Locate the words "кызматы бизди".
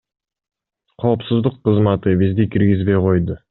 1.69-2.47